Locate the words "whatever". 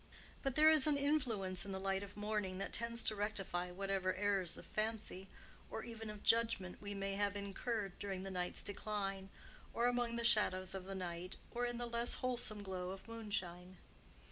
3.69-4.15